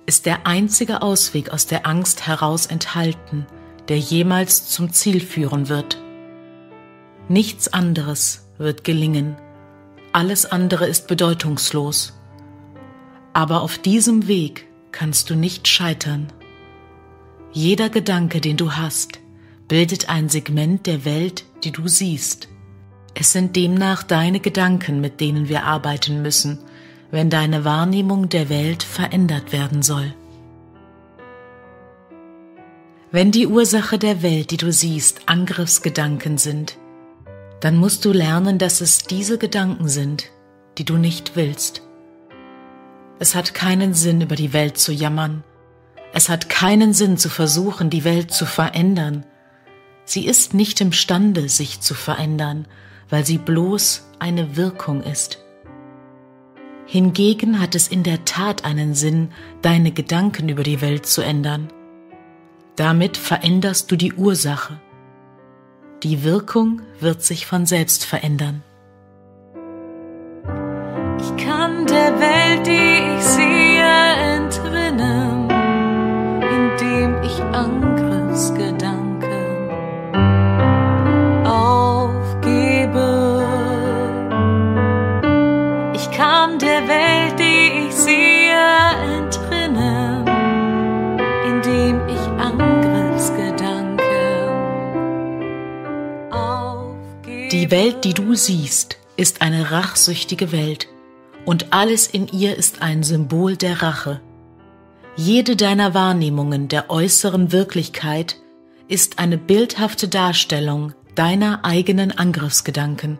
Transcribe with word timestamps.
ist 0.05 0.25
der 0.25 0.45
einzige 0.45 1.01
Ausweg 1.01 1.49
aus 1.49 1.65
der 1.65 1.87
Angst 1.87 2.27
heraus 2.27 2.65
enthalten, 2.65 3.45
der 3.87 3.97
jemals 3.97 4.67
zum 4.67 4.93
Ziel 4.93 5.19
führen 5.19 5.69
wird. 5.69 6.01
Nichts 7.27 7.73
anderes 7.73 8.47
wird 8.57 8.83
gelingen, 8.83 9.35
alles 10.13 10.45
andere 10.45 10.87
ist 10.87 11.07
bedeutungslos. 11.07 12.13
Aber 13.33 13.61
auf 13.61 13.77
diesem 13.77 14.27
Weg 14.27 14.67
kannst 14.91 15.29
du 15.29 15.35
nicht 15.35 15.67
scheitern. 15.67 16.31
Jeder 17.51 17.89
Gedanke, 17.89 18.39
den 18.41 18.57
du 18.57 18.73
hast, 18.73 19.19
bildet 19.67 20.09
ein 20.09 20.29
Segment 20.29 20.85
der 20.85 21.03
Welt, 21.03 21.45
die 21.63 21.71
du 21.71 21.87
siehst. 21.87 22.47
Es 23.13 23.31
sind 23.31 23.55
demnach 23.55 24.03
deine 24.03 24.39
Gedanken, 24.39 25.01
mit 25.01 25.19
denen 25.19 25.49
wir 25.49 25.63
arbeiten 25.63 26.21
müssen– 26.21 26.59
wenn 27.15 27.29
deine 27.29 27.63
Wahrnehmung 27.63 28.27
der 28.27 28.49
Welt 28.49 28.83
verändert 28.83 29.53
werden 29.53 29.83
soll. 29.83 30.13
Wenn 33.09 33.31
die 33.31 33.47
Ursache 33.47 33.97
der 33.97 34.21
Welt, 34.21 34.51
die 34.51 34.57
du 34.57 34.69
siehst, 34.73 35.21
Angriffsgedanken 35.25 36.37
sind, 36.37 36.77
dann 37.61 37.77
musst 37.77 38.03
du 38.03 38.11
lernen, 38.11 38.57
dass 38.57 38.81
es 38.81 38.97
diese 38.97 39.37
Gedanken 39.37 39.87
sind, 39.87 40.25
die 40.77 40.83
du 40.83 40.97
nicht 40.97 41.37
willst. 41.37 41.83
Es 43.17 43.33
hat 43.33 43.53
keinen 43.53 43.93
Sinn, 43.93 44.19
über 44.19 44.35
die 44.35 44.51
Welt 44.51 44.77
zu 44.77 44.91
jammern. 44.91 45.45
Es 46.13 46.27
hat 46.27 46.49
keinen 46.49 46.93
Sinn 46.93 47.17
zu 47.17 47.29
versuchen, 47.29 47.89
die 47.89 48.03
Welt 48.03 48.31
zu 48.31 48.45
verändern. 48.45 49.25
Sie 50.03 50.25
ist 50.25 50.53
nicht 50.53 50.81
imstande, 50.81 51.47
sich 51.47 51.79
zu 51.79 51.93
verändern, 51.93 52.67
weil 53.09 53.25
sie 53.25 53.37
bloß 53.37 54.05
eine 54.19 54.57
Wirkung 54.57 55.01
ist. 55.01 55.44
Hingegen 56.87 57.59
hat 57.59 57.73
es 57.73 57.87
in 57.87 58.03
der 58.03 58.25
Tat 58.25 58.63
einen 58.63 58.93
Sinn, 58.93 59.29
deine 59.61 59.91
Gedanken 59.91 60.49
über 60.49 60.63
die 60.63 60.81
Welt 60.81 61.05
zu 61.05 61.21
ändern. 61.21 61.69
Damit 62.75 63.17
veränderst 63.17 63.91
du 63.91 63.95
die 63.95 64.13
Ursache. 64.13 64.79
Die 66.03 66.23
Wirkung 66.23 66.81
wird 66.99 67.23
sich 67.23 67.47
von 67.47 67.65
selbst 67.65 68.05
verändern. 68.05 68.63
Ich 71.19 71.43
kann 71.43 71.87
der 71.87 72.19
Welt, 72.19 72.67
die 72.67 73.17
ich 73.17 73.23
sehe, 73.23 73.83
entrinnen, 74.35 75.49
indem 76.41 77.23
ich 77.23 77.41
Angriffsgedanken 77.41 77.84
indem 91.55 92.07
ich 92.07 92.19
Angriffsgedanken 92.19 93.99
aufgebe. 96.31 97.49
Die 97.49 97.71
Welt, 97.71 98.03
die 98.03 98.13
du 98.13 98.35
siehst, 98.35 98.97
ist 99.15 99.41
eine 99.41 99.71
rachsüchtige 99.71 100.51
Welt, 100.51 100.89
und 101.45 101.71
alles 101.71 102.07
in 102.07 102.27
ihr 102.27 102.57
ist 102.57 102.81
ein 102.81 103.03
Symbol 103.03 103.55
der 103.55 103.81
Rache. 103.81 104.19
Jede 105.15 105.55
deiner 105.55 105.93
Wahrnehmungen 105.93 106.67
der 106.67 106.89
äußeren 106.89 107.51
Wirklichkeit 107.53 108.37
ist 108.87 109.19
eine 109.19 109.37
bildhafte 109.37 110.07
Darstellung 110.09 110.93
deiner 111.13 111.63
eigenen 111.63 112.11
Angriffsgedanken. 112.11 113.17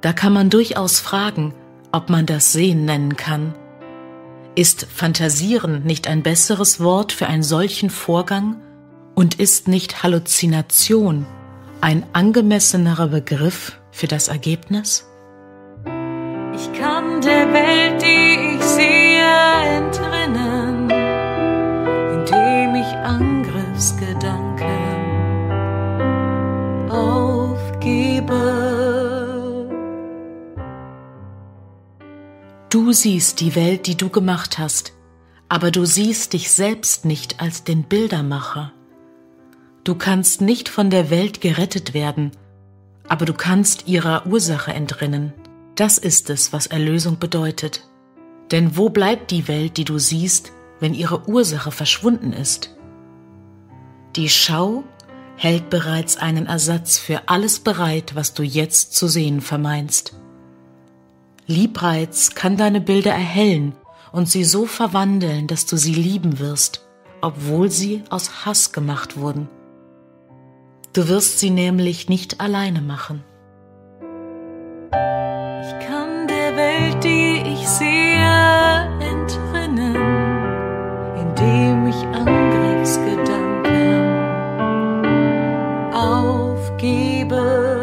Da 0.00 0.12
kann 0.12 0.32
man 0.32 0.50
durchaus 0.50 0.98
fragen, 0.98 1.54
ob 1.92 2.10
man 2.10 2.26
das 2.26 2.52
Sehen 2.52 2.84
nennen 2.84 3.16
kann. 3.16 3.54
Ist 4.58 4.86
Fantasieren 4.90 5.82
nicht 5.82 6.08
ein 6.08 6.22
besseres 6.22 6.80
Wort 6.80 7.12
für 7.12 7.26
einen 7.26 7.42
solchen 7.42 7.90
Vorgang 7.90 8.56
und 9.14 9.38
ist 9.38 9.68
nicht 9.68 10.02
Halluzination 10.02 11.26
ein 11.82 12.06
angemessenerer 12.14 13.08
Begriff 13.08 13.78
für 13.90 14.06
das 14.06 14.28
Ergebnis? 14.28 15.06
Ich 15.84 16.72
kann 16.72 17.20
der 17.20 17.52
Welt, 17.52 18.00
die 18.00 18.25
Du 32.68 32.92
siehst 32.92 33.40
die 33.40 33.54
Welt, 33.54 33.86
die 33.86 33.96
du 33.96 34.08
gemacht 34.08 34.58
hast, 34.58 34.92
aber 35.48 35.70
du 35.70 35.84
siehst 35.84 36.32
dich 36.32 36.50
selbst 36.50 37.04
nicht 37.04 37.40
als 37.40 37.62
den 37.62 37.84
Bildermacher. 37.84 38.72
Du 39.84 39.94
kannst 39.94 40.40
nicht 40.40 40.68
von 40.68 40.90
der 40.90 41.08
Welt 41.08 41.40
gerettet 41.40 41.94
werden, 41.94 42.32
aber 43.06 43.24
du 43.24 43.34
kannst 43.34 43.86
ihrer 43.86 44.26
Ursache 44.26 44.72
entrinnen. 44.72 45.32
Das 45.76 45.96
ist 45.96 46.28
es, 46.28 46.52
was 46.52 46.66
Erlösung 46.66 47.20
bedeutet. 47.20 47.86
Denn 48.50 48.76
wo 48.76 48.88
bleibt 48.88 49.30
die 49.30 49.46
Welt, 49.46 49.76
die 49.76 49.84
du 49.84 49.98
siehst, 49.98 50.50
wenn 50.80 50.92
ihre 50.92 51.28
Ursache 51.28 51.70
verschwunden 51.70 52.32
ist? 52.32 52.74
Die 54.16 54.28
Schau 54.28 54.82
hält 55.36 55.70
bereits 55.70 56.16
einen 56.16 56.46
Ersatz 56.46 56.98
für 56.98 57.28
alles 57.28 57.60
bereit, 57.60 58.16
was 58.16 58.34
du 58.34 58.42
jetzt 58.42 58.94
zu 58.96 59.06
sehen 59.06 59.40
vermeinst. 59.40 60.16
Liebreiz 61.48 62.34
kann 62.34 62.56
deine 62.56 62.80
Bilder 62.80 63.12
erhellen 63.12 63.76
und 64.10 64.28
sie 64.28 64.42
so 64.42 64.66
verwandeln, 64.66 65.46
dass 65.46 65.64
du 65.64 65.76
sie 65.76 65.94
lieben 65.94 66.40
wirst, 66.40 66.84
obwohl 67.20 67.70
sie 67.70 68.02
aus 68.10 68.44
Hass 68.44 68.72
gemacht 68.72 69.16
wurden. 69.16 69.48
Du 70.92 71.06
wirst 71.08 71.38
sie 71.38 71.50
nämlich 71.50 72.08
nicht 72.08 72.40
alleine 72.40 72.80
machen. 72.80 73.22
Ich 74.90 75.78
kann 75.86 76.26
der 76.26 76.56
Welt, 76.56 77.04
die 77.04 77.44
ich 77.52 77.68
sehe, 77.68 78.90
entrinnen, 79.00 79.94
indem 81.16 81.86
ich 81.86 82.04
Angriffsgedanken 82.16 84.02
aufgebe. 85.94 87.75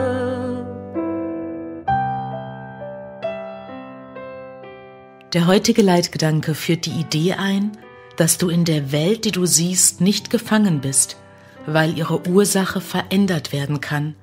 Der 5.34 5.48
heutige 5.48 5.82
Leitgedanke 5.82 6.54
führt 6.54 6.86
die 6.86 6.92
Idee 6.92 7.34
ein, 7.34 7.72
dass 8.18 8.38
du 8.38 8.50
in 8.50 8.66
der 8.66 8.92
Welt, 8.92 9.26
die 9.26 9.32
du 9.32 9.48
siehst, 9.48 10.00
nicht 10.00 10.30
gefangen 10.30 10.80
bist, 10.80 11.18
weil 11.66 11.98
ihre 11.98 12.28
Ursache 12.28 12.82
verändert 12.82 13.52
werden 13.52 13.82
kann. 13.82 14.16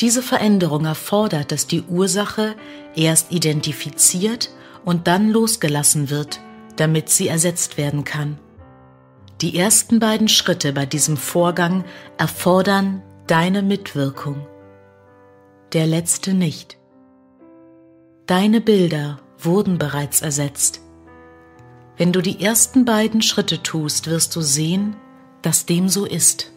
Diese 0.00 0.22
Veränderung 0.22 0.84
erfordert, 0.84 1.52
dass 1.52 1.68
die 1.68 1.82
Ursache 1.82 2.56
erst 2.96 3.30
identifiziert 3.30 4.50
und 4.84 5.06
dann 5.06 5.30
losgelassen 5.30 6.10
wird, 6.10 6.40
damit 6.74 7.08
sie 7.08 7.28
ersetzt 7.28 7.78
werden 7.78 8.02
kann. 8.02 8.40
Die 9.40 9.56
ersten 9.56 10.00
beiden 10.00 10.26
Schritte 10.26 10.72
bei 10.72 10.86
diesem 10.86 11.16
Vorgang 11.16 11.84
erfordern 12.18 13.02
deine 13.28 13.62
Mitwirkung, 13.62 14.44
der 15.72 15.86
letzte 15.86 16.34
nicht. 16.34 16.78
Deine 18.26 18.60
Bilder 18.60 19.20
wurden 19.44 19.78
bereits 19.78 20.22
ersetzt. 20.22 20.80
Wenn 21.96 22.12
du 22.12 22.20
die 22.20 22.42
ersten 22.42 22.84
beiden 22.84 23.22
Schritte 23.22 23.62
tust, 23.62 24.10
wirst 24.10 24.34
du 24.34 24.40
sehen, 24.40 24.96
dass 25.42 25.66
dem 25.66 25.88
so 25.88 26.04
ist. 26.04 26.50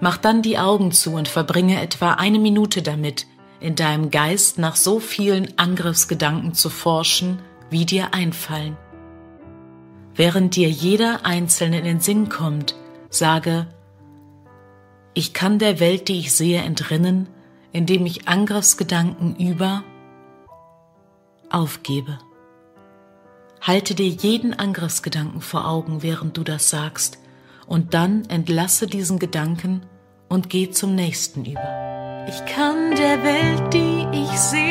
Mach 0.00 0.16
dann 0.16 0.42
die 0.42 0.58
Augen 0.58 0.90
zu 0.90 1.12
und 1.12 1.28
verbringe 1.28 1.80
etwa 1.80 2.14
eine 2.14 2.38
Minute 2.38 2.82
damit, 2.82 3.26
in 3.60 3.76
deinem 3.76 4.10
Geist 4.10 4.58
nach 4.58 4.76
so 4.76 4.98
vielen 4.98 5.58
Angriffsgedanken 5.58 6.54
zu 6.54 6.70
forschen, 6.70 7.38
wie 7.70 7.86
dir 7.86 8.12
einfallen. 8.12 8.76
Während 10.14 10.56
dir 10.56 10.68
jeder 10.68 11.24
einzelne 11.24 11.78
in 11.78 11.84
den 11.84 12.00
Sinn 12.00 12.28
kommt, 12.28 12.74
sage, 13.10 13.66
ich 15.14 15.32
kann 15.32 15.58
der 15.58 15.78
Welt, 15.78 16.08
die 16.08 16.18
ich 16.18 16.32
sehe, 16.32 16.60
entrinnen, 16.60 17.28
indem 17.74 18.06
ich 18.06 18.26
Angriffsgedanken 18.28 19.36
über 19.36 19.84
aufgebe. 21.50 22.18
Halte 23.60 23.94
dir 23.94 24.08
jeden 24.08 24.54
Angriffsgedanken 24.54 25.40
vor 25.40 25.66
Augen, 25.68 26.02
während 26.02 26.36
du 26.36 26.44
das 26.44 26.70
sagst, 26.70 27.18
und 27.66 27.92
dann 27.92 28.24
entlasse 28.26 28.86
diesen 28.86 29.18
Gedanken 29.18 29.84
und 30.28 30.50
geh 30.50 30.70
zum 30.70 30.94
nächsten 30.94 31.44
über. 31.44 32.26
Ich 32.28 32.46
kann 32.46 32.94
der 32.94 33.22
Welt, 33.22 33.74
die 33.74 34.06
ich 34.22 34.38
sehe, 34.38 34.63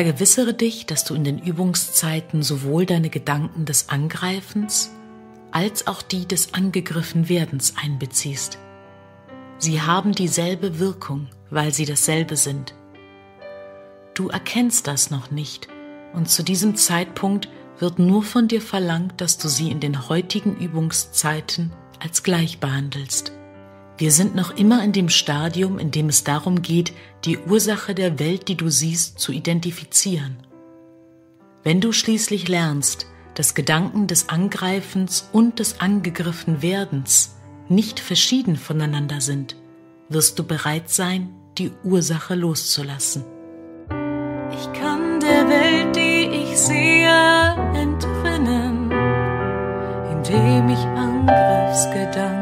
Vergewissere 0.00 0.54
dich, 0.54 0.86
dass 0.86 1.04
du 1.04 1.14
in 1.14 1.24
den 1.24 1.38
Übungszeiten 1.38 2.42
sowohl 2.42 2.86
deine 2.86 3.10
Gedanken 3.10 3.66
des 3.66 3.90
Angreifens 3.90 4.92
als 5.50 5.86
auch 5.86 6.00
die 6.00 6.26
des 6.26 6.54
angegriffen 6.54 7.28
Werdens 7.28 7.74
einbeziehst. 7.76 8.56
Sie 9.58 9.82
haben 9.82 10.12
dieselbe 10.12 10.78
Wirkung, 10.78 11.28
weil 11.50 11.74
sie 11.74 11.84
dasselbe 11.84 12.38
sind. 12.38 12.72
Du 14.14 14.30
erkennst 14.30 14.86
das 14.86 15.10
noch 15.10 15.30
nicht 15.30 15.68
und 16.14 16.30
zu 16.30 16.42
diesem 16.42 16.76
Zeitpunkt 16.76 17.50
wird 17.78 17.98
nur 17.98 18.22
von 18.22 18.48
dir 18.48 18.62
verlangt, 18.62 19.20
dass 19.20 19.36
du 19.36 19.48
sie 19.48 19.70
in 19.70 19.80
den 19.80 20.08
heutigen 20.08 20.56
Übungszeiten 20.56 21.74
als 21.98 22.22
gleich 22.22 22.58
behandelst. 22.58 23.32
Wir 24.00 24.12
sind 24.12 24.34
noch 24.34 24.56
immer 24.56 24.82
in 24.82 24.92
dem 24.92 25.10
Stadium, 25.10 25.78
in 25.78 25.90
dem 25.90 26.08
es 26.08 26.24
darum 26.24 26.62
geht, 26.62 26.94
die 27.26 27.36
Ursache 27.36 27.94
der 27.94 28.18
Welt, 28.18 28.48
die 28.48 28.56
du 28.56 28.70
siehst, 28.70 29.18
zu 29.18 29.30
identifizieren. 29.30 30.38
Wenn 31.64 31.82
du 31.82 31.92
schließlich 31.92 32.48
lernst, 32.48 33.08
dass 33.34 33.54
Gedanken 33.54 34.06
des 34.06 34.30
Angreifens 34.30 35.28
und 35.32 35.58
des 35.58 35.80
angegriffen 35.80 36.62
Werdens 36.62 37.36
nicht 37.68 38.00
verschieden 38.00 38.56
voneinander 38.56 39.20
sind, 39.20 39.56
wirst 40.08 40.38
du 40.38 40.44
bereit 40.44 40.88
sein, 40.88 41.34
die 41.58 41.70
Ursache 41.84 42.34
loszulassen. 42.34 43.26
Ich 44.50 44.80
kann 44.80 45.20
der 45.20 45.46
Welt, 45.46 45.94
die 45.94 46.24
ich 46.40 46.58
sehe, 46.58 47.54
entrinnen, 47.74 48.90
indem 50.10 50.70
ich 50.70 50.86
Angriffsgedanken 50.86 52.39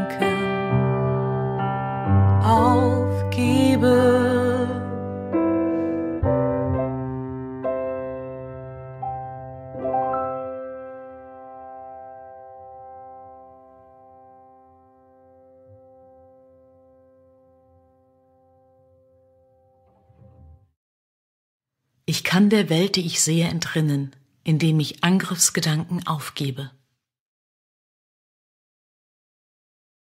Ich 22.11 22.25
kann 22.25 22.49
der 22.49 22.71
Welt, 22.71 22.97
die 22.97 23.05
ich 23.05 23.21
sehe, 23.21 23.49
entrinnen, 23.49 24.17
indem 24.43 24.81
ich 24.81 25.05
Angriffsgedanken 25.05 26.07
aufgebe. 26.07 26.71